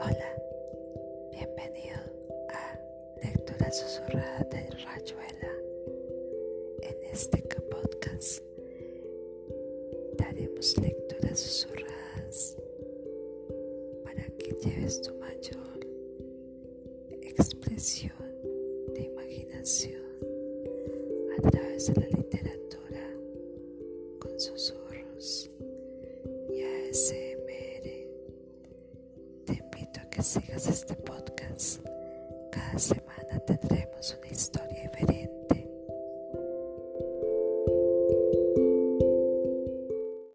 Hola, 0.00 0.32
bienvenido 1.32 1.98
a 2.50 2.78
Lectura 3.20 3.70
Susurrada 3.72 4.44
de 4.50 4.70
Rayuela. 4.70 5.52
En 6.82 7.12
este 7.12 7.42
podcast 7.70 8.42
daremos 10.16 10.76
lecturas 10.78 11.40
susurradas 11.40 12.56
para 14.04 14.24
que 14.38 14.56
lleves 14.64 15.02
tu 15.02 15.12
mayor 15.14 15.80
expresión 17.22 18.12
de 18.94 19.02
imaginación 19.02 20.02
a 21.36 21.50
través 21.50 21.92
de 21.92 22.00
la 22.00 22.08
literatura 22.08 23.10
con 24.20 24.38
susurros. 24.38 25.50
Sigas 30.22 30.66
este 30.66 30.94
podcast. 30.94 31.80
Cada 32.50 32.78
semana 32.78 33.38
tendremos 33.46 34.16
una 34.20 34.28
historia 34.32 34.77